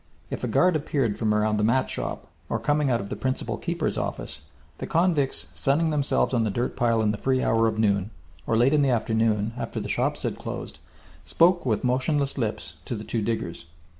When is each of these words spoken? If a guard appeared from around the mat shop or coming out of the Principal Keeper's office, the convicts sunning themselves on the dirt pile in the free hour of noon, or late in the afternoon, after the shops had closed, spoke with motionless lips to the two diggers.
If 0.31 0.43
a 0.43 0.47
guard 0.47 0.75
appeared 0.75 1.19
from 1.19 1.31
around 1.31 1.57
the 1.57 1.63
mat 1.63 1.87
shop 1.87 2.25
or 2.49 2.57
coming 2.57 2.89
out 2.89 2.99
of 3.01 3.09
the 3.09 3.15
Principal 3.15 3.59
Keeper's 3.59 3.99
office, 3.99 4.39
the 4.79 4.87
convicts 4.87 5.51
sunning 5.53 5.91
themselves 5.91 6.33
on 6.33 6.43
the 6.43 6.49
dirt 6.49 6.75
pile 6.75 7.03
in 7.03 7.11
the 7.11 7.19
free 7.19 7.43
hour 7.43 7.67
of 7.67 7.77
noon, 7.77 8.09
or 8.47 8.57
late 8.57 8.73
in 8.73 8.81
the 8.81 8.89
afternoon, 8.89 9.53
after 9.59 9.79
the 9.79 9.87
shops 9.87 10.23
had 10.23 10.39
closed, 10.39 10.79
spoke 11.23 11.67
with 11.67 11.83
motionless 11.83 12.35
lips 12.35 12.77
to 12.85 12.95
the 12.95 13.03
two 13.03 13.21
diggers. 13.21 13.65